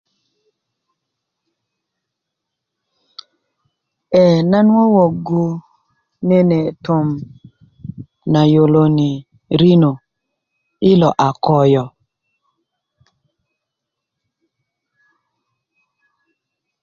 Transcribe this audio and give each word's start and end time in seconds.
ee 4.23 4.37
na 4.49 4.59
wowogu 4.73 5.43
nene 6.27 6.57
tom 6.85 7.07
na 8.31 8.41
yoloni 8.53 9.09
rinö 9.59 9.91
ilo 10.91 11.09
a 11.27 11.29
koyo 11.43 11.85